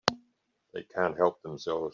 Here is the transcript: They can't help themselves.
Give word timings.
They 0.73 0.81
can't 0.81 1.15
help 1.15 1.43
themselves. 1.43 1.89